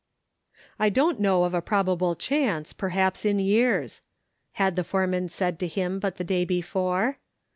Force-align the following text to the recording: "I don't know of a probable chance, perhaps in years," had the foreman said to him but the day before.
"I 0.79 0.89
don't 0.89 1.19
know 1.19 1.43
of 1.43 1.53
a 1.53 1.61
probable 1.61 2.15
chance, 2.15 2.73
perhaps 2.73 3.23
in 3.23 3.37
years," 3.37 4.01
had 4.53 4.75
the 4.75 4.83
foreman 4.83 5.29
said 5.29 5.59
to 5.59 5.67
him 5.67 5.99
but 5.99 6.17
the 6.17 6.23
day 6.23 6.43
before. 6.43 7.19